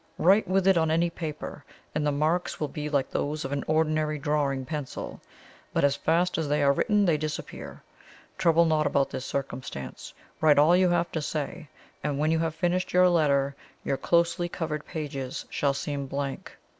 [0.17, 1.63] Write with it on any paper,
[1.93, 5.21] and the marks will be like those of an ordinary drawing pencil;
[5.73, 7.83] but as fast as they are written they disappear.
[8.35, 11.69] Trouble not about this circumstance write all you have to say,
[12.03, 16.57] and when you have finished your letter your closely covered pages shall seem blank.